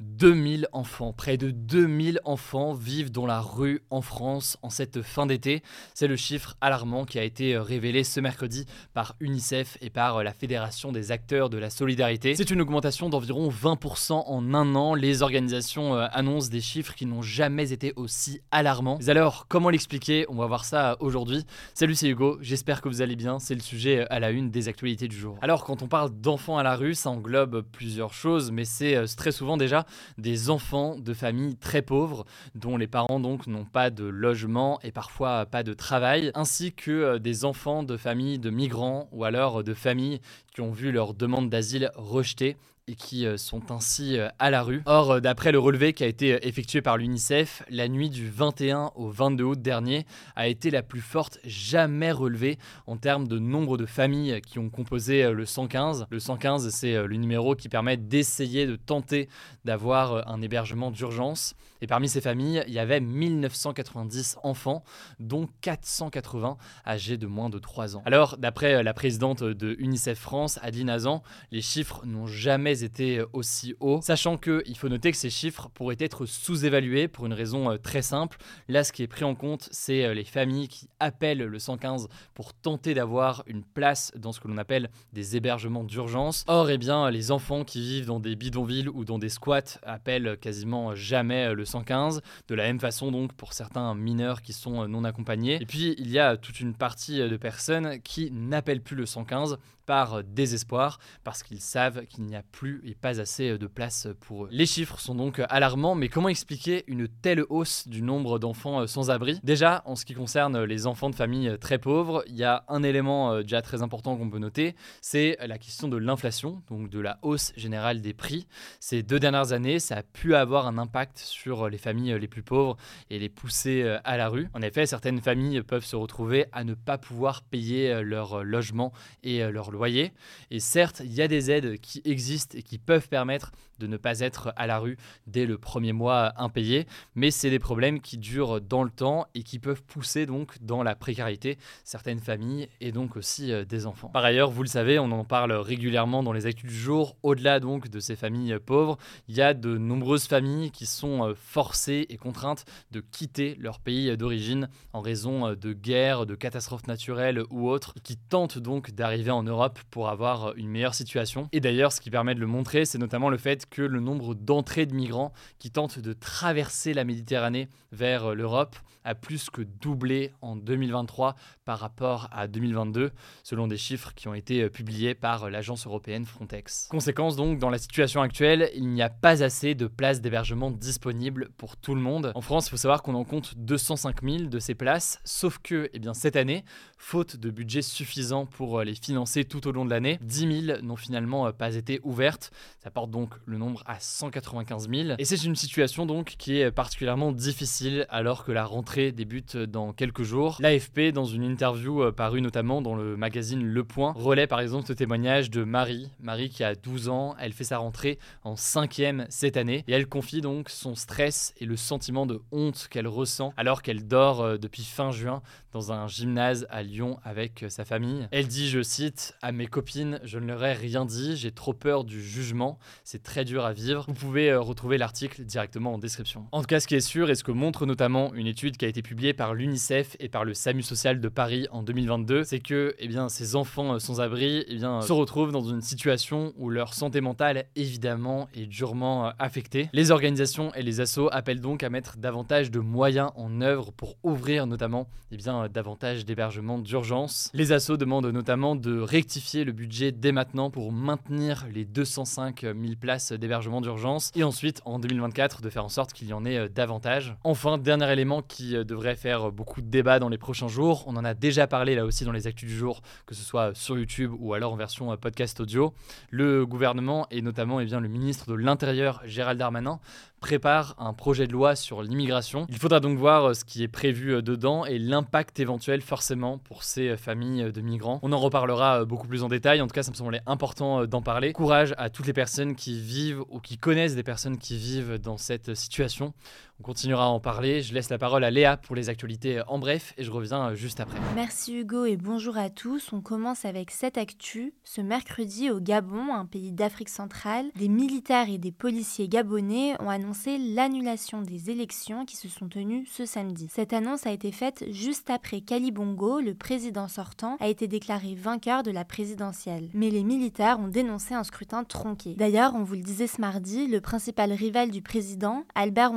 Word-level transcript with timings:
2000 0.00 0.68
enfants, 0.72 1.14
près 1.14 1.38
de 1.38 1.50
2000 1.50 2.20
enfants 2.24 2.74
vivent 2.74 3.10
dans 3.10 3.24
la 3.24 3.40
rue 3.40 3.82
en 3.88 4.02
France 4.02 4.58
en 4.60 4.68
cette 4.68 5.00
fin 5.00 5.24
d'été. 5.24 5.62
C'est 5.94 6.06
le 6.06 6.16
chiffre 6.16 6.54
alarmant 6.60 7.06
qui 7.06 7.18
a 7.18 7.24
été 7.24 7.56
révélé 7.56 8.04
ce 8.04 8.20
mercredi 8.20 8.66
par 8.92 9.16
UNICEF 9.20 9.78
et 9.80 9.88
par 9.88 10.22
la 10.22 10.34
Fédération 10.34 10.92
des 10.92 11.12
acteurs 11.12 11.48
de 11.48 11.56
la 11.56 11.70
solidarité. 11.70 12.34
C'est 12.34 12.50
une 12.50 12.60
augmentation 12.60 13.08
d'environ 13.08 13.48
20% 13.48 14.24
en 14.26 14.54
un 14.54 14.74
an. 14.74 14.94
Les 14.94 15.22
organisations 15.22 15.94
euh, 15.94 16.06
annoncent 16.12 16.50
des 16.50 16.60
chiffres 16.60 16.94
qui 16.94 17.06
n'ont 17.06 17.22
jamais 17.22 17.72
été 17.72 17.94
aussi 17.96 18.42
alarmants. 18.50 18.98
Mais 19.00 19.08
alors, 19.08 19.46
comment 19.48 19.70
l'expliquer? 19.70 20.26
On 20.28 20.34
va 20.34 20.46
voir 20.46 20.66
ça 20.66 20.98
aujourd'hui. 21.00 21.46
Salut, 21.72 21.94
c'est 21.94 22.08
Hugo, 22.08 22.36
j'espère 22.42 22.82
que 22.82 22.90
vous 22.90 23.00
allez 23.00 23.16
bien. 23.16 23.38
C'est 23.38 23.54
le 23.54 23.60
sujet 23.60 24.06
à 24.10 24.20
la 24.20 24.30
une 24.30 24.50
des 24.50 24.68
actualités 24.68 25.08
du 25.08 25.16
jour. 25.16 25.38
Alors, 25.40 25.64
quand 25.64 25.82
on 25.82 25.88
parle 25.88 26.10
d'enfants 26.10 26.58
à 26.58 26.62
la 26.62 26.76
rue, 26.76 26.94
ça 26.94 27.08
englobe 27.08 27.62
plusieurs 27.72 28.12
choses, 28.12 28.50
mais 28.50 28.66
c'est 28.66 28.94
euh, 28.94 29.06
très 29.16 29.32
souvent 29.32 29.56
déjà 29.56 29.85
des 30.18 30.50
enfants 30.50 30.96
de 30.98 31.14
familles 31.14 31.56
très 31.56 31.82
pauvres, 31.82 32.24
dont 32.54 32.76
les 32.76 32.86
parents 32.86 33.20
donc 33.20 33.46
n'ont 33.46 33.64
pas 33.64 33.90
de 33.90 34.04
logement 34.04 34.78
et 34.82 34.92
parfois 34.92 35.46
pas 35.46 35.62
de 35.62 35.74
travail, 35.74 36.30
ainsi 36.34 36.72
que 36.72 36.90
euh, 36.90 37.18
des 37.18 37.44
enfants 37.44 37.82
de 37.82 37.96
familles 37.96 38.38
de 38.38 38.50
migrants 38.50 39.08
ou 39.12 39.24
alors 39.24 39.64
de 39.64 39.74
familles 39.74 40.20
qui 40.54 40.60
ont 40.60 40.72
vu 40.72 40.92
leur 40.92 41.14
demande 41.14 41.50
d'asile 41.50 41.90
rejetée 41.94 42.56
et 42.88 42.94
qui 42.94 43.26
euh, 43.26 43.36
sont 43.36 43.72
ainsi 43.72 44.16
euh, 44.16 44.28
à 44.38 44.48
la 44.48 44.62
rue. 44.62 44.82
Or, 44.86 45.10
euh, 45.10 45.20
d'après 45.20 45.50
le 45.50 45.58
relevé 45.58 45.92
qui 45.92 46.04
a 46.04 46.06
été 46.06 46.46
effectué 46.46 46.82
par 46.82 46.96
l'UNICEF, 46.96 47.64
la 47.68 47.88
nuit 47.88 48.10
du 48.10 48.30
21 48.30 48.92
au 48.94 49.10
22 49.10 49.44
août 49.44 49.60
dernier 49.60 50.06
a 50.36 50.46
été 50.46 50.70
la 50.70 50.84
plus 50.84 51.00
forte 51.00 51.40
jamais 51.44 52.12
relevée 52.12 52.58
en 52.86 52.96
termes 52.96 53.26
de 53.26 53.40
nombre 53.40 53.76
de 53.76 53.86
familles 53.86 54.40
qui 54.40 54.60
ont 54.60 54.70
composé 54.70 55.28
le 55.32 55.44
115. 55.44 56.06
Le 56.10 56.20
115, 56.20 56.68
c'est 56.70 56.94
le 57.04 57.16
numéro 57.16 57.56
qui 57.56 57.68
permet 57.68 57.96
d'essayer 57.96 58.66
de 58.66 58.76
tenter 58.76 59.28
d'avoir 59.64 60.28
un 60.28 60.40
hébergement 60.40 60.92
d'urgence. 60.92 61.54
Et 61.80 61.86
parmi 61.86 62.08
ces 62.08 62.20
familles, 62.20 62.64
il 62.66 62.72
y 62.72 62.78
avait 62.78 63.00
1990 63.00 64.38
enfants, 64.42 64.82
dont 65.20 65.48
480 65.60 66.56
âgés 66.86 67.16
de 67.16 67.26
moins 67.26 67.50
de 67.50 67.58
3 67.58 67.96
ans. 67.96 68.02
Alors, 68.04 68.36
d'après 68.38 68.82
la 68.82 68.94
présidente 68.94 69.42
de 69.42 69.76
UNICEF 69.78 70.18
France, 70.18 70.58
Adeline 70.62 70.90
Azan, 70.90 71.22
les 71.50 71.60
chiffres 71.60 72.02
n'ont 72.04 72.26
jamais 72.26 72.82
été 72.82 73.22
aussi 73.32 73.74
hauts, 73.80 74.00
sachant 74.02 74.36
qu'il 74.36 74.76
faut 74.76 74.88
noter 74.88 75.10
que 75.10 75.16
ces 75.16 75.30
chiffres 75.30 75.68
pourraient 75.74 75.96
être 75.98 76.26
sous-évalués 76.26 77.08
pour 77.08 77.26
une 77.26 77.32
raison 77.32 77.70
euh, 77.70 77.76
très 77.76 78.02
simple. 78.02 78.38
Là, 78.68 78.84
ce 78.84 78.92
qui 78.92 79.02
est 79.02 79.06
pris 79.06 79.24
en 79.24 79.34
compte, 79.34 79.68
c'est 79.70 80.04
euh, 80.04 80.14
les 80.14 80.24
familles 80.24 80.68
qui 80.68 80.88
appellent 81.00 81.44
le 81.44 81.58
115 81.58 82.08
pour 82.34 82.54
tenter 82.54 82.94
d'avoir 82.94 83.42
une 83.46 83.62
place 83.62 84.12
dans 84.16 84.32
ce 84.32 84.40
que 84.40 84.48
l'on 84.48 84.58
appelle 84.58 84.90
des 85.12 85.36
hébergements 85.36 85.84
d'urgence. 85.84 86.44
Or, 86.46 86.70
eh 86.70 86.78
bien, 86.78 87.10
les 87.10 87.30
enfants 87.30 87.64
qui 87.64 87.80
vivent 87.80 88.06
dans 88.06 88.20
des 88.20 88.36
bidonvilles 88.36 88.88
ou 88.88 89.04
dans 89.04 89.18
des 89.18 89.28
squats 89.28 89.78
appellent 89.82 90.38
quasiment 90.40 90.94
jamais 90.94 91.52
le 91.54 91.64
115. 91.66 92.22
De 92.48 92.54
la 92.54 92.64
même 92.64 92.80
façon, 92.80 93.10
donc, 93.10 93.32
pour 93.32 93.52
certains 93.52 93.94
mineurs 93.94 94.42
qui 94.42 94.52
sont 94.52 94.82
euh, 94.82 94.86
non 94.86 95.04
accompagnés. 95.04 95.58
Et 95.60 95.66
puis, 95.66 95.94
il 95.98 96.10
y 96.10 96.18
a 96.18 96.36
toute 96.36 96.60
une 96.60 96.74
partie 96.74 97.18
de 97.18 97.36
personnes 97.36 98.00
qui 98.02 98.30
n'appellent 98.30 98.82
plus 98.82 98.96
le 98.96 99.06
115 99.06 99.58
par 99.86 100.24
désespoir 100.24 100.98
parce 101.22 101.42
qu'ils 101.42 101.60
savent 101.60 102.06
qu'il 102.06 102.24
n'y 102.24 102.34
a 102.34 102.42
plus 102.42 102.82
et 102.84 102.94
pas 102.94 103.20
assez 103.20 103.56
de 103.56 103.66
place 103.68 104.08
pour 104.20 104.44
eux. 104.44 104.48
Les 104.50 104.66
chiffres 104.66 104.98
sont 104.98 105.14
donc 105.14 105.40
alarmants, 105.48 105.94
mais 105.94 106.08
comment 106.08 106.28
expliquer 106.28 106.84
une 106.88 107.08
telle 107.08 107.44
hausse 107.48 107.86
du 107.86 108.02
nombre 108.02 108.38
d'enfants 108.38 108.86
sans 108.88 109.10
abri? 109.10 109.38
Déjà, 109.44 109.82
en 109.86 109.94
ce 109.94 110.04
qui 110.04 110.14
concerne 110.14 110.64
les 110.64 110.86
enfants 110.86 111.08
de 111.08 111.14
familles 111.14 111.56
très 111.60 111.78
pauvres, 111.78 112.24
il 112.26 112.34
y 112.34 112.44
a 112.44 112.64
un 112.68 112.82
élément 112.82 113.32
euh, 113.32 113.42
déjà 113.42 113.62
très 113.62 113.82
important 113.82 114.16
qu'on 114.16 114.28
peut 114.28 114.38
noter, 114.38 114.74
c'est 115.00 115.38
la 115.46 115.58
question 115.58 115.88
de 115.88 115.96
l'inflation, 115.96 116.62
donc 116.68 116.90
de 116.90 117.00
la 117.00 117.18
hausse 117.22 117.52
générale 117.56 118.00
des 118.00 118.12
prix. 118.12 118.46
Ces 118.80 119.02
deux 119.02 119.20
dernières 119.20 119.52
années, 119.52 119.78
ça 119.78 119.98
a 119.98 120.02
pu 120.02 120.34
avoir 120.34 120.66
un 120.66 120.78
impact 120.78 121.18
sur 121.18 121.55
les 121.68 121.78
familles 121.78 122.18
les 122.18 122.28
plus 122.28 122.42
pauvres 122.42 122.76
et 123.10 123.18
les 123.18 123.28
pousser 123.28 123.82
euh, 123.82 123.98
à 124.04 124.16
la 124.16 124.28
rue. 124.28 124.48
En 124.54 124.62
effet, 124.62 124.86
certaines 124.86 125.20
familles 125.20 125.62
peuvent 125.62 125.84
se 125.84 125.96
retrouver 125.96 126.46
à 126.52 126.64
ne 126.64 126.74
pas 126.74 126.98
pouvoir 126.98 127.42
payer 127.42 127.92
euh, 127.92 128.02
leur 128.02 128.44
logement 128.44 128.92
et 129.22 129.42
leur 129.50 129.70
loyer. 129.70 130.12
Et 130.50 130.60
certes, 130.60 131.02
il 131.04 131.12
y 131.12 131.22
a 131.22 131.28
des 131.28 131.50
aides 131.50 131.78
qui 131.80 132.02
existent 132.04 132.56
et 132.56 132.62
qui 132.62 132.78
peuvent 132.78 133.08
permettre 133.08 133.52
de 133.78 133.86
ne 133.86 133.96
pas 133.96 134.20
être 134.20 134.52
à 134.56 134.66
la 134.66 134.78
rue 134.78 134.96
dès 135.26 135.46
le 135.46 135.58
premier 135.58 135.92
mois 135.92 136.32
impayé, 136.36 136.86
mais 137.14 137.30
c'est 137.30 137.50
des 137.50 137.58
problèmes 137.58 138.00
qui 138.00 138.18
durent 138.18 138.60
dans 138.60 138.82
le 138.82 138.90
temps 138.90 139.26
et 139.34 139.42
qui 139.42 139.58
peuvent 139.58 139.82
pousser 139.82 140.26
donc 140.26 140.56
dans 140.62 140.82
la 140.82 140.94
précarité 140.94 141.58
certaines 141.84 142.20
familles 142.20 142.68
et 142.80 142.92
donc 142.92 143.16
aussi 143.16 143.52
euh, 143.52 143.64
des 143.64 143.86
enfants. 143.86 144.08
Par 144.08 144.24
ailleurs, 144.24 144.50
vous 144.50 144.62
le 144.62 144.68
savez, 144.68 144.98
on 144.98 145.10
en 145.12 145.24
parle 145.24 145.52
régulièrement 145.52 146.22
dans 146.22 146.32
les 146.32 146.46
actus 146.46 146.70
du 146.70 146.76
jour, 146.76 147.16
au-delà 147.22 147.60
donc 147.60 147.88
de 147.88 148.00
ces 148.00 148.16
familles 148.16 148.58
pauvres, 148.64 148.98
il 149.28 149.36
y 149.36 149.42
a 149.42 149.54
de 149.54 149.76
nombreuses 149.76 150.26
familles 150.26 150.70
qui 150.70 150.86
sont 150.86 151.24
euh, 151.24 151.34
forcées 151.46 152.06
et 152.08 152.16
contraintes 152.16 152.64
de 152.90 153.00
quitter 153.00 153.56
leur 153.60 153.78
pays 153.78 154.16
d'origine 154.16 154.68
en 154.92 155.00
raison 155.00 155.46
euh, 155.46 155.54
de 155.54 155.72
guerres, 155.72 156.26
de 156.26 156.34
catastrophes 156.34 156.86
naturelles 156.86 157.42
ou 157.50 157.68
autres, 157.68 157.94
qui 158.02 158.16
tentent 158.16 158.58
donc 158.58 158.90
d'arriver 158.90 159.30
en 159.30 159.44
Europe 159.44 159.78
pour 159.90 160.08
avoir 160.08 160.54
une 160.56 160.68
meilleure 160.68 160.94
situation. 160.94 161.48
Et 161.52 161.60
d'ailleurs, 161.60 161.92
ce 161.92 162.00
qui 162.00 162.10
permet 162.10 162.34
de 162.34 162.40
le 162.40 162.46
montrer, 162.46 162.84
c'est 162.84 162.98
notamment 162.98 163.30
le 163.30 163.38
fait 163.38 163.66
que 163.66 163.82
le 163.82 164.00
nombre 164.00 164.34
d'entrées 164.34 164.86
de 164.86 164.94
migrants 164.94 165.32
qui 165.58 165.70
tentent 165.70 166.00
de 166.00 166.12
traverser 166.12 166.92
la 166.94 167.04
Méditerranée 167.04 167.68
vers 167.92 168.34
l'Europe 168.34 168.76
a 169.04 169.14
plus 169.14 169.50
que 169.50 169.62
doublé 169.62 170.32
en 170.42 170.56
2023 170.56 171.36
par 171.64 171.78
rapport 171.78 172.28
à 172.32 172.48
2022, 172.48 173.12
selon 173.44 173.68
des 173.68 173.76
chiffres 173.76 174.12
qui 174.14 174.26
ont 174.26 174.34
été 174.34 174.68
publiés 174.68 175.14
par 175.14 175.48
l'agence 175.48 175.86
européenne 175.86 176.26
Frontex. 176.26 176.88
Conséquence 176.90 177.36
donc, 177.36 177.60
dans 177.60 177.70
la 177.70 177.78
situation 177.78 178.20
actuelle, 178.20 178.68
il 178.74 178.88
n'y 178.88 179.02
a 179.02 179.08
pas 179.08 179.44
assez 179.44 179.76
de 179.76 179.86
places 179.86 180.20
d'hébergement 180.20 180.72
disponibles 180.72 181.35
pour 181.56 181.76
tout 181.76 181.94
le 181.94 182.00
monde. 182.00 182.32
En 182.34 182.40
France, 182.40 182.66
il 182.66 182.70
faut 182.70 182.76
savoir 182.76 183.02
qu'on 183.02 183.14
en 183.14 183.24
compte 183.24 183.54
205 183.56 184.22
000 184.22 184.36
de 184.44 184.58
ces 184.58 184.74
places, 184.74 185.20
sauf 185.24 185.58
que 185.58 185.90
eh 185.92 185.98
bien, 185.98 186.14
cette 186.14 186.36
année, 186.36 186.64
faute 186.98 187.36
de 187.36 187.50
budget 187.50 187.82
suffisant 187.82 188.46
pour 188.46 188.82
les 188.82 188.94
financer 188.94 189.44
tout 189.44 189.66
au 189.68 189.72
long 189.72 189.84
de 189.84 189.90
l'année, 189.90 190.18
10 190.22 190.66
000 190.66 190.80
n'ont 190.82 190.96
finalement 190.96 191.52
pas 191.52 191.74
été 191.74 192.00
ouvertes. 192.02 192.50
Ça 192.82 192.90
porte 192.90 193.10
donc 193.10 193.34
le 193.44 193.58
nombre 193.58 193.82
à 193.86 194.00
195 194.00 194.88
000. 194.88 195.08
Et 195.18 195.24
c'est 195.24 195.42
une 195.44 195.56
situation 195.56 196.06
donc 196.06 196.34
qui 196.38 196.58
est 196.58 196.70
particulièrement 196.70 197.32
difficile 197.32 198.06
alors 198.08 198.44
que 198.44 198.52
la 198.52 198.64
rentrée 198.64 199.12
débute 199.12 199.56
dans 199.56 199.92
quelques 199.92 200.22
jours. 200.22 200.58
L'AFP, 200.60 201.12
dans 201.12 201.24
une 201.24 201.42
interview 201.42 202.02
euh, 202.02 202.12
parue 202.12 202.40
notamment 202.40 202.82
dans 202.82 202.94
le 202.94 203.16
magazine 203.16 203.62
Le 203.62 203.84
Point, 203.84 204.12
relaie 204.16 204.46
par 204.46 204.60
exemple 204.60 204.86
ce 204.86 204.92
témoignage 204.92 205.50
de 205.50 205.64
Marie. 205.64 206.10
Marie 206.20 206.48
qui 206.48 206.64
a 206.64 206.74
12 206.74 207.08
ans, 207.08 207.34
elle 207.40 207.52
fait 207.52 207.64
sa 207.64 207.78
rentrée 207.78 208.18
en 208.44 208.56
cinquième 208.56 209.26
cette 209.28 209.56
année 209.56 209.84
et 209.88 209.92
elle 209.92 210.06
confie 210.06 210.40
donc 210.40 210.70
son 210.70 210.94
stress 210.94 211.25
et 211.26 211.64
le 211.64 211.76
sentiment 211.76 212.26
de 212.26 212.40
honte 212.52 212.88
qu'elle 212.90 213.08
ressent 213.08 213.52
alors 213.56 213.82
qu'elle 213.82 214.06
dort 214.06 214.40
euh, 214.42 214.58
depuis 214.58 214.84
fin 214.84 215.10
juin 215.10 215.42
dans 215.72 215.92
un 215.92 216.06
gymnase 216.06 216.66
à 216.70 216.82
Lyon 216.82 217.18
avec 217.24 217.62
euh, 217.62 217.68
sa 217.68 217.84
famille. 217.84 218.28
Elle 218.30 218.46
dit, 218.46 218.68
je 218.68 218.82
cite, 218.82 219.34
à 219.42 219.52
mes 219.52 219.66
copines, 219.66 220.20
je 220.22 220.38
ne 220.38 220.46
leur 220.46 220.64
ai 220.64 220.72
rien 220.72 221.04
dit, 221.04 221.36
j'ai 221.36 221.50
trop 221.50 221.74
peur 221.74 222.04
du 222.04 222.22
jugement, 222.22 222.78
c'est 223.04 223.22
très 223.22 223.44
dur 223.44 223.64
à 223.64 223.72
vivre. 223.72 224.04
Vous 224.08 224.14
pouvez 224.14 224.54
retrouver 224.54 224.98
l'article 224.98 225.44
directement 225.44 225.94
en 225.94 225.98
description. 225.98 226.46
En 226.52 226.60
tout 226.60 226.66
cas, 226.66 226.80
ce 226.80 226.86
qui 226.86 226.94
est 226.94 227.00
sûr 227.00 227.30
et 227.30 227.34
ce 227.34 227.44
que 227.44 227.52
montre 227.52 227.86
notamment 227.86 228.32
une 228.34 228.46
étude 228.46 228.76
qui 228.76 228.84
a 228.84 228.88
été 228.88 229.02
publié 229.02 229.34
par 229.34 229.54
l'UNICEF 229.54 230.16
et 230.20 230.28
par 230.28 230.44
le 230.44 230.54
SAMU 230.54 230.82
social 230.82 231.20
de 231.20 231.28
Paris 231.28 231.66
en 231.70 231.82
2022, 231.82 232.44
c'est 232.44 232.60
que 232.60 232.94
eh 232.98 233.08
bien, 233.08 233.28
ces 233.28 233.56
enfants 233.56 233.94
euh, 233.94 233.98
sans 233.98 234.20
abri 234.20 234.64
eh 234.68 234.76
bien, 234.76 235.02
se 235.02 235.12
retrouvent 235.12 235.52
dans 235.52 235.64
une 235.64 235.82
situation 235.82 236.52
où 236.56 236.70
leur 236.70 236.94
santé 236.94 237.20
mentale, 237.20 237.66
évidemment, 237.76 238.48
est 238.54 238.66
durement 238.66 239.26
euh, 239.26 239.30
affectée. 239.38 239.88
Les 239.92 240.10
organisations 240.10 240.72
et 240.74 240.82
les 240.82 241.00
assos 241.00 241.15
assos 241.16 241.28
appellent 241.32 241.60
donc 241.60 241.82
à 241.82 241.88
mettre 241.88 242.18
davantage 242.18 242.70
de 242.70 242.78
moyens 242.78 243.30
en 243.36 243.60
œuvre 243.62 243.90
pour 243.92 244.16
ouvrir 244.22 244.66
notamment 244.66 245.08
eh 245.32 245.36
bien, 245.36 245.66
davantage 245.68 246.24
d'hébergements 246.24 246.78
d'urgence. 246.78 247.50
Les 247.54 247.72
assos 247.72 247.96
demandent 247.96 248.26
notamment 248.26 248.76
de 248.76 249.00
rectifier 249.00 249.64
le 249.64 249.72
budget 249.72 250.12
dès 250.12 250.30
maintenant 250.30 250.70
pour 250.70 250.92
maintenir 250.92 251.66
les 251.72 251.84
205 251.84 252.60
000 252.60 252.74
places 253.00 253.32
d'hébergement 253.32 253.80
d'urgence 253.80 254.30
et 254.34 254.44
ensuite 254.44 254.82
en 254.84 254.98
2024 254.98 255.62
de 255.62 255.70
faire 255.70 255.84
en 255.84 255.88
sorte 255.88 256.12
qu'il 256.12 256.28
y 256.28 256.32
en 256.32 256.44
ait 256.44 256.58
euh, 256.58 256.68
davantage. 256.68 257.34
Enfin, 257.44 257.78
dernier 257.78 258.12
élément 258.12 258.42
qui 258.42 258.76
euh, 258.76 258.84
devrait 258.84 259.16
faire 259.16 259.50
beaucoup 259.50 259.80
de 259.80 259.88
débats 259.88 260.18
dans 260.18 260.28
les 260.28 260.38
prochains 260.38 260.68
jours, 260.68 261.04
on 261.06 261.16
en 261.16 261.24
a 261.24 261.34
déjà 261.34 261.66
parlé 261.66 261.94
là 261.94 262.04
aussi 262.04 262.24
dans 262.24 262.32
les 262.32 262.46
actus 262.46 262.68
du 262.68 262.76
jour, 262.76 263.00
que 263.24 263.34
ce 263.34 263.42
soit 263.42 263.74
sur 263.74 263.98
YouTube 263.98 264.32
ou 264.38 264.54
alors 264.54 264.72
en 264.72 264.76
version 264.76 265.12
euh, 265.12 265.16
podcast 265.16 265.60
audio. 265.60 265.94
Le 266.30 266.66
gouvernement 266.66 267.26
et 267.30 267.42
notamment 267.42 267.80
eh 267.80 267.86
bien, 267.86 268.00
le 268.00 268.08
ministre 268.08 268.50
de 268.50 268.54
l'Intérieur 268.54 269.22
Gérald 269.24 269.58
Darmanin 269.58 269.98
prépare 270.46 270.94
un 270.98 271.12
projet 271.12 271.48
de 271.48 271.52
loi 271.52 271.74
sur 271.74 272.04
l'immigration. 272.04 272.66
Il 272.68 272.78
faudra 272.78 273.00
donc 273.00 273.18
voir 273.18 273.46
euh, 273.46 273.54
ce 273.54 273.64
qui 273.64 273.82
est 273.82 273.88
prévu 273.88 274.32
euh, 274.32 274.42
dedans 274.42 274.84
et 274.84 274.96
l'impact 274.96 275.58
éventuel 275.58 276.00
forcément 276.02 276.58
pour 276.58 276.84
ces 276.84 277.08
euh, 277.08 277.16
familles 277.16 277.72
de 277.72 277.80
migrants. 277.80 278.20
On 278.22 278.30
en 278.30 278.38
reparlera 278.38 279.04
beaucoup 279.04 279.26
plus 279.26 279.42
en 279.42 279.48
détail, 279.48 279.80
en 279.80 279.88
tout 279.88 279.92
cas 279.92 280.04
ça 280.04 280.12
me 280.12 280.16
semblait 280.16 280.42
important 280.46 281.04
d'en 281.04 281.20
parler. 281.20 281.52
Courage 281.52 281.96
à 281.98 282.10
toutes 282.10 282.28
les 282.28 282.32
personnes 282.32 282.76
qui 282.76 283.00
vivent 283.00 283.42
ou 283.48 283.58
qui 283.58 283.76
connaissent 283.76 284.14
des 284.14 284.22
personnes 284.22 284.56
qui 284.56 284.76
vivent 284.76 285.18
dans 285.18 285.36
cette 285.36 285.74
situation. 285.74 286.32
On 286.78 286.82
continuera 286.82 287.24
à 287.24 287.28
en 287.28 287.40
parler. 287.40 287.80
Je 287.80 287.94
laisse 287.94 288.10
la 288.10 288.18
parole 288.18 288.44
à 288.44 288.50
Léa 288.50 288.76
pour 288.76 288.94
les 288.94 289.08
actualités 289.08 289.62
en 289.66 289.78
bref 289.78 290.12
et 290.18 290.24
je 290.24 290.30
reviens 290.30 290.74
juste 290.74 291.00
après. 291.00 291.18
Merci 291.34 291.74
Hugo 291.74 292.04
et 292.04 292.18
bonjour 292.18 292.58
à 292.58 292.68
tous. 292.68 293.14
On 293.14 293.22
commence 293.22 293.64
avec 293.64 293.90
cette 293.90 294.18
actu. 294.18 294.74
Ce 294.84 295.00
mercredi 295.00 295.70
au 295.70 295.80
Gabon, 295.80 296.34
un 296.34 296.44
pays 296.44 296.72
d'Afrique 296.72 297.08
centrale, 297.08 297.70
des 297.76 297.88
militaires 297.88 298.50
et 298.50 298.58
des 298.58 298.72
policiers 298.72 299.26
gabonais 299.26 299.94
ont 300.02 300.10
annoncé 300.10 300.58
l'annulation 300.58 301.40
des 301.40 301.70
élections 301.70 302.26
qui 302.26 302.36
se 302.36 302.48
sont 302.48 302.68
tenues 302.68 303.06
ce 303.06 303.24
samedi. 303.24 303.68
Cette 303.72 303.94
annonce 303.94 304.26
a 304.26 304.32
été 304.32 304.52
faite 304.52 304.84
juste 304.90 305.30
après 305.30 305.62
qu'Ali 305.62 305.92
Bongo, 305.92 306.40
le 306.40 306.54
président 306.54 307.08
sortant, 307.08 307.56
a 307.58 307.68
été 307.68 307.88
déclaré 307.88 308.34
vainqueur 308.34 308.82
de 308.82 308.90
la 308.90 309.06
présidentielle. 309.06 309.88
Mais 309.94 310.10
les 310.10 310.24
militaires 310.24 310.78
ont 310.78 310.88
dénoncé 310.88 311.32
un 311.32 311.44
scrutin 311.44 311.84
tronqué. 311.84 312.34
D'ailleurs, 312.34 312.74
on 312.74 312.84
vous 312.84 312.96
le 312.96 313.02
disait 313.02 313.28
ce 313.28 313.40
mardi, 313.40 313.86
le 313.86 314.02
principal 314.02 314.52
rival 314.52 314.90
du 314.90 315.00
président, 315.00 315.64
Albert 315.74 316.12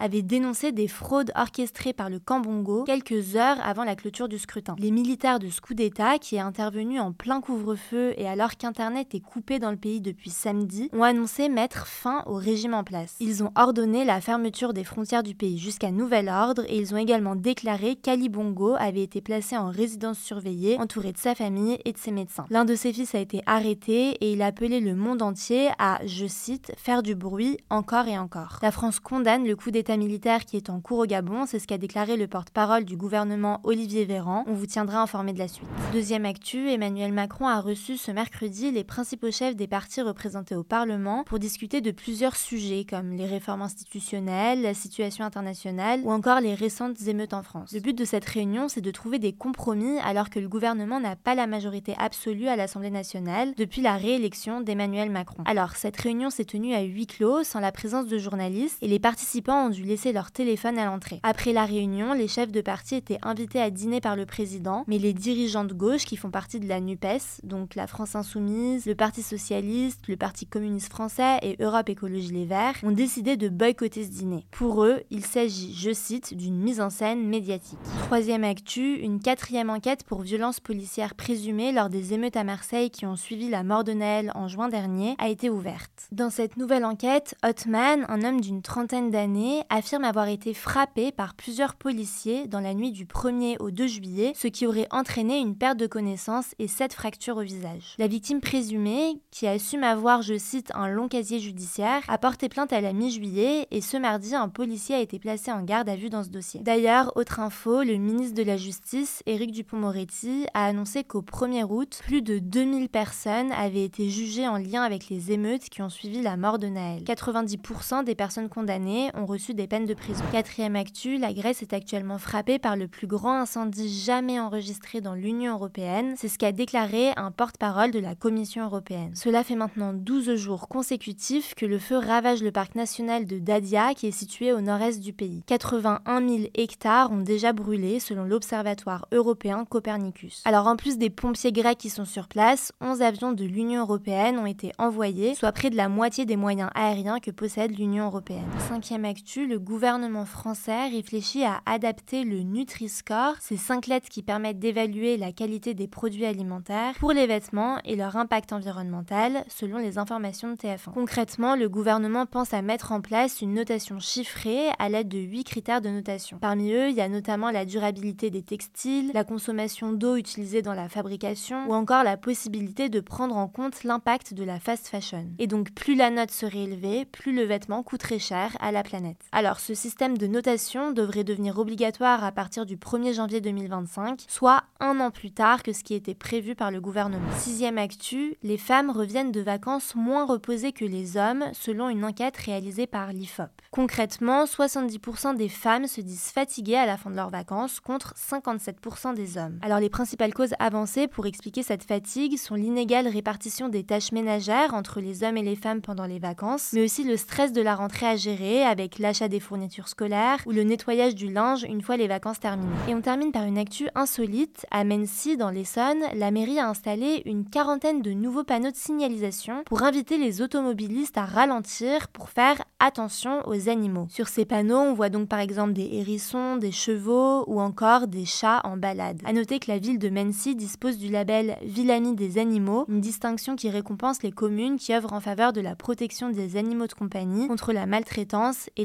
Avait 0.00 0.22
dénoncé 0.22 0.72
des 0.72 0.88
fraudes 0.88 1.32
orchestrées 1.34 1.92
par 1.92 2.10
le 2.10 2.18
Cambongo 2.18 2.84
quelques 2.84 3.36
heures 3.36 3.58
avant 3.62 3.84
la 3.84 3.96
clôture 3.96 4.28
du 4.28 4.38
scrutin. 4.38 4.74
Les 4.78 4.90
militaires 4.90 5.38
de 5.38 5.48
ce 5.48 5.60
coup 5.60 5.74
d'État, 5.74 6.18
qui 6.18 6.36
est 6.36 6.40
intervenu 6.40 7.00
en 7.00 7.12
plein 7.12 7.40
couvre-feu 7.40 8.14
et 8.16 8.28
alors 8.28 8.56
qu'Internet 8.56 9.14
est 9.14 9.20
coupé 9.20 9.58
dans 9.58 9.70
le 9.70 9.76
pays 9.76 10.00
depuis 10.00 10.30
samedi, 10.30 10.90
ont 10.92 11.02
annoncé 11.02 11.48
mettre 11.48 11.86
fin 11.86 12.22
au 12.26 12.34
régime 12.34 12.74
en 12.74 12.84
place. 12.84 13.16
Ils 13.20 13.42
ont 13.42 13.52
ordonné 13.56 14.04
la 14.04 14.20
fermeture 14.20 14.72
des 14.72 14.84
frontières 14.84 15.22
du 15.22 15.34
pays 15.34 15.58
jusqu'à 15.58 15.90
nouvel 15.90 16.28
ordre 16.28 16.64
et 16.68 16.78
ils 16.78 16.94
ont 16.94 16.98
également 16.98 17.36
déclaré 17.36 17.96
qu'Ali 17.96 18.28
Bongo 18.28 18.74
avait 18.78 19.02
été 19.02 19.20
placé 19.20 19.56
en 19.56 19.70
résidence 19.70 20.18
surveillée, 20.18 20.78
entouré 20.80 21.12
de 21.12 21.18
sa 21.18 21.34
famille 21.34 21.78
et 21.84 21.92
de 21.92 21.98
ses 21.98 22.12
médecins. 22.12 22.46
L'un 22.50 22.64
de 22.64 22.74
ses 22.74 22.92
fils 22.92 23.14
a 23.14 23.18
été 23.18 23.42
arrêté 23.46 24.10
et 24.20 24.32
il 24.32 24.42
a 24.42 24.46
appelé 24.46 24.80
le 24.80 24.94
monde 24.94 25.22
entier 25.22 25.70
à, 25.78 26.00
je 26.06 26.26
cite, 26.26 26.72
faire 26.76 27.02
du 27.02 27.14
bruit 27.14 27.58
encore 27.70 28.06
et 28.06 28.18
encore. 28.18 28.58
La 28.62 28.70
France 28.70 29.00
condamne 29.00 29.46
le 29.46 29.56
coup 29.56 29.70
d'État 29.74 29.96
militaire 29.96 30.44
qui 30.44 30.56
est 30.56 30.70
en 30.70 30.80
cours 30.80 31.00
au 31.00 31.06
Gabon, 31.06 31.46
c'est 31.46 31.58
ce 31.58 31.66
qu'a 31.66 31.78
déclaré 31.78 32.16
le 32.16 32.28
porte-parole 32.28 32.84
du 32.84 32.96
gouvernement 32.96 33.58
Olivier 33.64 34.04
Véran. 34.04 34.44
On 34.46 34.52
vous 34.52 34.66
tiendra 34.66 35.02
informé 35.02 35.32
de 35.32 35.38
la 35.40 35.48
suite. 35.48 35.66
Deuxième 35.92 36.24
actu, 36.24 36.70
Emmanuel 36.70 37.12
Macron 37.12 37.48
a 37.48 37.60
reçu 37.60 37.96
ce 37.96 38.12
mercredi 38.12 38.70
les 38.70 38.84
principaux 38.84 39.32
chefs 39.32 39.56
des 39.56 39.66
partis 39.66 40.00
représentés 40.00 40.54
au 40.54 40.62
Parlement 40.62 41.24
pour 41.24 41.40
discuter 41.40 41.80
de 41.80 41.90
plusieurs 41.90 42.36
sujets 42.36 42.86
comme 42.88 43.16
les 43.16 43.26
réformes 43.26 43.62
institutionnelles, 43.62 44.62
la 44.62 44.74
situation 44.74 45.24
internationale 45.24 46.02
ou 46.04 46.12
encore 46.12 46.40
les 46.40 46.54
récentes 46.54 47.02
émeutes 47.08 47.34
en 47.34 47.42
France. 47.42 47.72
Le 47.72 47.80
but 47.80 47.98
de 47.98 48.04
cette 48.04 48.24
réunion, 48.24 48.68
c'est 48.68 48.80
de 48.80 48.92
trouver 48.92 49.18
des 49.18 49.32
compromis 49.32 49.98
alors 50.04 50.30
que 50.30 50.38
le 50.38 50.48
gouvernement 50.48 51.00
n'a 51.00 51.16
pas 51.16 51.34
la 51.34 51.48
majorité 51.48 51.96
absolue 51.98 52.46
à 52.46 52.54
l'Assemblée 52.54 52.90
nationale 52.90 53.54
depuis 53.56 53.82
la 53.82 53.96
réélection 53.96 54.60
d'Emmanuel 54.60 55.10
Macron. 55.10 55.42
Alors, 55.46 55.74
cette 55.74 56.00
réunion 56.00 56.30
s'est 56.30 56.44
tenue 56.44 56.74
à 56.74 56.82
huis 56.82 57.08
clos 57.08 57.42
sans 57.42 57.58
la 57.58 57.72
présence 57.72 58.06
de 58.06 58.18
journalistes 58.18 58.78
et 58.80 58.86
les 58.86 59.00
participants 59.00 59.63
ont 59.64 59.70
dû 59.70 59.82
laisser 59.82 60.12
leur 60.12 60.30
téléphone 60.30 60.78
à 60.78 60.84
l'entrée. 60.84 61.20
Après 61.22 61.52
la 61.52 61.64
réunion, 61.64 62.12
les 62.12 62.28
chefs 62.28 62.52
de 62.52 62.60
parti 62.60 62.94
étaient 62.94 63.18
invités 63.22 63.60
à 63.60 63.70
dîner 63.70 64.00
par 64.00 64.16
le 64.16 64.26
président, 64.26 64.84
mais 64.86 64.98
les 64.98 65.12
dirigeants 65.12 65.64
de 65.64 65.74
gauche 65.74 66.04
qui 66.04 66.16
font 66.16 66.30
partie 66.30 66.60
de 66.60 66.68
la 66.68 66.80
NUPES, 66.80 67.40
donc 67.42 67.74
la 67.74 67.86
France 67.86 68.14
Insoumise, 68.14 68.86
le 68.86 68.94
Parti 68.94 69.22
Socialiste, 69.22 70.08
le 70.08 70.16
Parti 70.16 70.46
Communiste 70.46 70.90
Français 70.90 71.38
et 71.42 71.56
Europe 71.60 71.88
Écologie 71.88 72.32
Les 72.32 72.44
Verts, 72.44 72.74
ont 72.82 72.90
décidé 72.90 73.36
de 73.36 73.48
boycotter 73.48 74.04
ce 74.04 74.10
dîner. 74.10 74.46
Pour 74.50 74.84
eux, 74.84 75.02
il 75.10 75.24
s'agit, 75.24 75.74
je 75.74 75.92
cite, 75.92 76.36
d'une 76.36 76.56
mise 76.56 76.80
en 76.80 76.90
scène 76.90 77.26
médiatique. 77.26 77.78
Troisième 78.06 78.44
actu, 78.44 78.96
une 78.96 79.20
quatrième 79.20 79.70
enquête 79.70 80.04
pour 80.04 80.22
violences 80.22 80.60
policières 80.60 81.14
présumées 81.14 81.72
lors 81.72 81.88
des 81.88 82.12
émeutes 82.12 82.36
à 82.36 82.44
Marseille 82.44 82.90
qui 82.90 83.06
ont 83.06 83.16
suivi 83.16 83.48
la 83.48 83.62
mort 83.62 83.84
de 83.84 83.92
Naël 83.92 84.32
en 84.34 84.48
juin 84.48 84.68
dernier 84.68 85.14
a 85.18 85.28
été 85.28 85.50
ouverte. 85.50 86.08
Dans 86.12 86.30
cette 86.30 86.56
nouvelle 86.56 86.84
enquête, 86.84 87.34
Hotman, 87.44 88.04
un 88.08 88.22
homme 88.22 88.40
d'une 88.40 88.62
trentaine 88.62 89.10
d'années, 89.10 89.53
affirme 89.70 90.04
avoir 90.04 90.28
été 90.28 90.54
frappé 90.54 91.12
par 91.12 91.34
plusieurs 91.34 91.74
policiers 91.74 92.46
dans 92.46 92.60
la 92.60 92.74
nuit 92.74 92.92
du 92.92 93.06
1er 93.06 93.56
au 93.60 93.70
2 93.70 93.86
juillet, 93.86 94.32
ce 94.36 94.48
qui 94.48 94.66
aurait 94.66 94.88
entraîné 94.90 95.38
une 95.38 95.56
perte 95.56 95.78
de 95.78 95.86
connaissance 95.86 96.54
et 96.58 96.68
sept 96.68 96.92
fractures 96.92 97.36
au 97.36 97.42
visage. 97.42 97.94
La 97.98 98.06
victime 98.06 98.40
présumée, 98.40 99.20
qui 99.30 99.46
assume 99.46 99.84
avoir, 99.84 100.22
je 100.22 100.38
cite, 100.38 100.70
un 100.74 100.88
long 100.88 101.08
casier 101.08 101.40
judiciaire, 101.40 102.02
a 102.08 102.18
porté 102.18 102.48
plainte 102.48 102.72
à 102.72 102.80
la 102.80 102.92
mi-juillet 102.92 103.66
et 103.70 103.80
ce 103.80 103.96
mardi, 103.96 104.34
un 104.34 104.48
policier 104.48 104.94
a 104.94 105.00
été 105.00 105.18
placé 105.18 105.52
en 105.52 105.62
garde 105.62 105.88
à 105.88 105.96
vue 105.96 106.10
dans 106.10 106.24
ce 106.24 106.30
dossier. 106.30 106.60
D'ailleurs, 106.60 107.12
autre 107.16 107.40
info, 107.40 107.82
le 107.82 107.96
ministre 107.96 108.34
de 108.34 108.42
la 108.42 108.56
Justice, 108.56 109.22
Éric 109.26 109.52
Dupont-Moretti, 109.52 110.46
a 110.54 110.66
annoncé 110.66 111.04
qu'au 111.04 111.22
1er 111.22 111.64
août, 111.64 112.00
plus 112.04 112.22
de 112.22 112.38
2000 112.38 112.88
personnes 112.88 113.52
avaient 113.52 113.84
été 113.84 114.08
jugées 114.08 114.48
en 114.48 114.56
lien 114.56 114.82
avec 114.82 115.08
les 115.08 115.32
émeutes 115.32 115.68
qui 115.68 115.82
ont 115.82 115.88
suivi 115.88 116.22
la 116.22 116.36
mort 116.36 116.58
de 116.58 116.68
Naël. 116.68 117.02
90% 117.02 118.04
des 118.04 118.14
personnes 118.14 118.48
condamnées 118.48 119.10
ont 119.14 119.26
reçu 119.26 119.43
des 119.52 119.66
peines 119.66 119.84
de 119.84 119.94
prison. 119.94 120.24
Quatrième 120.32 120.76
actu, 120.76 121.18
la 121.18 121.34
Grèce 121.34 121.60
est 121.60 121.74
actuellement 121.74 122.18
frappée 122.18 122.58
par 122.58 122.76
le 122.76 122.88
plus 122.88 123.06
grand 123.06 123.40
incendie 123.40 123.92
jamais 123.92 124.40
enregistré 124.40 125.00
dans 125.00 125.14
l'Union 125.14 125.54
européenne. 125.54 126.14
C'est 126.16 126.28
ce 126.28 126.38
qu'a 126.38 126.52
déclaré 126.52 127.10
un 127.16 127.30
porte-parole 127.30 127.90
de 127.90 127.98
la 127.98 128.14
Commission 128.14 128.64
européenne. 128.64 129.12
Cela 129.14 129.44
fait 129.44 129.56
maintenant 129.56 129.92
12 129.92 130.36
jours 130.36 130.68
consécutifs 130.68 131.54
que 131.54 131.66
le 131.66 131.78
feu 131.78 131.98
ravage 131.98 132.42
le 132.42 132.52
parc 132.52 132.74
national 132.74 133.26
de 133.26 133.38
Dadia 133.38 133.94
qui 133.94 134.06
est 134.06 134.12
situé 134.12 134.52
au 134.52 134.60
nord-est 134.60 135.00
du 135.00 135.12
pays. 135.12 135.42
81 135.46 136.26
000 136.26 136.42
hectares 136.54 137.10
ont 137.12 137.20
déjà 137.20 137.52
brûlé 137.52 138.00
selon 138.00 138.24
l'Observatoire 138.24 139.06
européen 139.12 139.64
Copernicus. 139.64 140.42
Alors 140.44 140.68
en 140.68 140.76
plus 140.76 140.96
des 140.96 141.10
pompiers 141.10 141.52
grecs 141.52 141.78
qui 141.78 141.90
sont 141.90 142.04
sur 142.04 142.28
place, 142.28 142.72
11 142.80 143.02
avions 143.02 143.32
de 143.32 143.44
l'Union 143.44 143.80
européenne 143.82 144.38
ont 144.38 144.46
été 144.46 144.72
envoyés, 144.78 145.34
soit 145.34 145.52
près 145.52 145.70
de 145.70 145.76
la 145.76 145.88
moitié 145.88 146.24
des 146.24 146.36
moyens 146.36 146.70
aériens 146.74 147.18
que 147.18 147.30
possède 147.30 147.76
l'Union 147.76 148.06
européenne. 148.06 148.44
Cinquième 148.68 149.04
actu, 149.04 149.33
le 149.40 149.58
gouvernement 149.58 150.24
français 150.24 150.88
réfléchit 150.88 151.44
à 151.44 151.60
adapter 151.66 152.24
le 152.24 152.40
Nutri-Score, 152.40 153.34
ces 153.40 153.56
cinq 153.56 153.86
lettres 153.86 154.08
qui 154.08 154.22
permettent 154.22 154.58
d'évaluer 154.58 155.16
la 155.16 155.32
qualité 155.32 155.74
des 155.74 155.88
produits 155.88 156.24
alimentaires, 156.24 156.94
pour 156.98 157.12
les 157.12 157.26
vêtements 157.26 157.78
et 157.84 157.96
leur 157.96 158.16
impact 158.16 158.52
environnemental, 158.52 159.44
selon 159.48 159.78
les 159.78 159.98
informations 159.98 160.50
de 160.50 160.56
TF1. 160.56 160.92
Concrètement, 160.92 161.56
le 161.56 161.68
gouvernement 161.68 162.26
pense 162.26 162.54
à 162.54 162.62
mettre 162.62 162.92
en 162.92 163.00
place 163.00 163.40
une 163.40 163.54
notation 163.54 163.98
chiffrée 163.98 164.68
à 164.78 164.88
l'aide 164.88 165.08
de 165.08 165.18
huit 165.18 165.44
critères 165.44 165.80
de 165.80 165.88
notation. 165.88 166.38
Parmi 166.40 166.72
eux, 166.72 166.90
il 166.90 166.96
y 166.96 167.00
a 167.00 167.08
notamment 167.08 167.50
la 167.50 167.64
durabilité 167.64 168.30
des 168.30 168.42
textiles, 168.42 169.10
la 169.14 169.24
consommation 169.24 169.92
d'eau 169.92 170.16
utilisée 170.16 170.62
dans 170.62 170.74
la 170.74 170.88
fabrication, 170.88 171.66
ou 171.68 171.74
encore 171.74 172.04
la 172.04 172.16
possibilité 172.16 172.88
de 172.88 173.00
prendre 173.00 173.36
en 173.36 173.48
compte 173.48 173.84
l'impact 173.84 174.34
de 174.34 174.44
la 174.44 174.60
fast 174.60 174.88
fashion. 174.88 175.26
Et 175.38 175.46
donc, 175.46 175.72
plus 175.72 175.94
la 175.94 176.10
note 176.10 176.30
serait 176.30 176.64
élevée, 176.64 177.04
plus 177.04 177.34
le 177.34 177.42
vêtement 177.42 177.82
coûterait 177.82 178.18
cher 178.18 178.56
à 178.60 178.72
la 178.72 178.82
planète. 178.82 179.23
Alors, 179.32 179.58
ce 179.58 179.74
système 179.74 180.16
de 180.16 180.26
notation 180.26 180.92
devrait 180.92 181.24
devenir 181.24 181.58
obligatoire 181.58 182.22
à 182.22 182.32
partir 182.32 182.66
du 182.66 182.76
1er 182.76 183.14
janvier 183.14 183.40
2025, 183.40 184.24
soit 184.28 184.62
un 184.80 185.00
an 185.00 185.10
plus 185.10 185.32
tard 185.32 185.62
que 185.62 185.72
ce 185.72 185.82
qui 185.82 185.94
était 185.94 186.14
prévu 186.14 186.54
par 186.54 186.70
le 186.70 186.80
gouvernement. 186.80 187.32
Sixième 187.38 187.78
actu, 187.78 188.36
les 188.42 188.58
femmes 188.58 188.90
reviennent 188.90 189.32
de 189.32 189.40
vacances 189.40 189.94
moins 189.94 190.24
reposées 190.24 190.72
que 190.72 190.84
les 190.84 191.16
hommes, 191.16 191.44
selon 191.52 191.88
une 191.88 192.04
enquête 192.04 192.36
réalisée 192.36 192.86
par 192.86 193.12
l'IFOP. 193.12 193.50
Concrètement, 193.70 194.44
70% 194.44 195.36
des 195.36 195.48
femmes 195.48 195.86
se 195.86 196.00
disent 196.00 196.30
fatiguées 196.30 196.76
à 196.76 196.86
la 196.86 196.96
fin 196.96 197.10
de 197.10 197.16
leurs 197.16 197.30
vacances, 197.30 197.80
contre 197.80 198.14
57% 198.14 199.14
des 199.14 199.38
hommes. 199.38 199.58
Alors, 199.62 199.80
les 199.80 199.90
principales 199.90 200.34
causes 200.34 200.54
avancées 200.58 201.08
pour 201.08 201.26
expliquer 201.26 201.62
cette 201.62 201.84
fatigue 201.84 202.36
sont 202.36 202.54
l'inégale 202.54 203.08
répartition 203.08 203.68
des 203.68 203.84
tâches 203.84 204.12
ménagères 204.12 204.74
entre 204.74 205.00
les 205.00 205.24
hommes 205.24 205.38
et 205.38 205.42
les 205.42 205.56
femmes 205.56 205.80
pendant 205.80 206.06
les 206.06 206.18
vacances, 206.18 206.70
mais 206.72 206.84
aussi 206.84 207.04
le 207.04 207.16
stress 207.16 207.52
de 207.52 207.62
la 207.62 207.74
rentrée 207.74 208.06
à 208.06 208.16
gérer 208.16 208.62
avec 208.62 208.98
la 208.98 209.12
des 209.22 209.40
fournitures 209.40 209.88
scolaires 209.88 210.40
ou 210.46 210.50
le 210.50 210.64
nettoyage 210.64 211.14
du 211.14 211.32
linge 211.32 211.64
une 211.68 211.82
fois 211.82 211.96
les 211.96 212.08
vacances 212.08 212.40
terminées. 212.40 212.74
Et 212.88 212.94
on 212.94 213.00
termine 213.00 213.32
par 213.32 213.44
une 213.44 213.58
actu 213.58 213.88
insolite. 213.94 214.66
À 214.70 214.84
Mency, 214.84 215.36
dans 215.36 215.50
l'Essonne, 215.50 216.02
la 216.14 216.30
mairie 216.30 216.58
a 216.58 216.68
installé 216.68 217.22
une 217.24 217.44
quarantaine 217.48 218.02
de 218.02 218.12
nouveaux 218.12 218.44
panneaux 218.44 218.70
de 218.70 218.76
signalisation 218.76 219.62
pour 219.64 219.82
inviter 219.82 220.18
les 220.18 220.42
automobilistes 220.42 221.16
à 221.16 221.24
ralentir 221.24 222.08
pour 222.08 222.28
faire 222.28 222.62
attention 222.80 223.40
aux 223.46 223.68
animaux. 223.68 224.06
Sur 224.10 224.28
ces 224.28 224.44
panneaux, 224.44 224.78
on 224.78 224.94
voit 224.94 225.08
donc 225.08 225.28
par 225.28 225.38
exemple 225.38 225.72
des 225.72 225.88
hérissons, 225.92 226.56
des 226.56 226.72
chevaux 226.72 227.44
ou 227.46 227.60
encore 227.60 228.08
des 228.08 228.24
chats 228.24 228.60
en 228.64 228.76
balade. 228.76 229.22
À 229.24 229.32
noter 229.32 229.58
que 229.58 229.70
la 229.70 229.78
ville 229.78 229.98
de 229.98 230.08
Mency 230.08 230.54
dispose 230.56 230.98
du 230.98 231.08
label 231.08 231.56
Ville 231.62 231.90
amie 231.90 232.14
des 232.14 232.38
animaux, 232.38 232.84
une 232.88 233.00
distinction 233.00 233.56
qui 233.56 233.70
récompense 233.70 234.22
les 234.22 234.32
communes 234.32 234.76
qui 234.76 234.92
œuvrent 234.92 235.12
en 235.12 235.20
faveur 235.20 235.52
de 235.52 235.60
la 235.60 235.76
protection 235.76 236.30
des 236.30 236.56
animaux 236.56 236.86
de 236.86 236.92
compagnie 236.92 237.48
contre 237.48 237.72
la 237.72 237.86
maltraitance 237.86 238.70
et 238.76 238.84